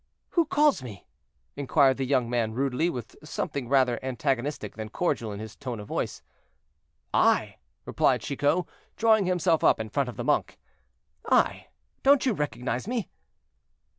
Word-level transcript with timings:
"Who 0.29 0.45
calls 0.47 0.81
me?" 0.81 1.05
inquired 1.55 1.97
the 1.97 2.07
young 2.07 2.27
man 2.27 2.55
rudely, 2.55 2.89
with 2.89 3.15
something 3.23 3.69
rather 3.69 4.03
antagonistic 4.03 4.73
than 4.75 4.89
cordial 4.89 5.31
in 5.31 5.39
his 5.39 5.55
tone 5.55 5.79
of 5.79 5.87
voice. 5.87 6.23
"I!" 7.13 7.57
replied 7.85 8.21
Chicot, 8.21 8.65
drawing 8.97 9.27
himself 9.27 9.63
up 9.63 9.79
in 9.79 9.89
front 9.89 10.09
of 10.09 10.17
the 10.17 10.23
monk; 10.23 10.57
"I! 11.27 11.67
don't 12.01 12.25
you 12.25 12.33
recognize 12.33 12.87
me?" 12.87 13.11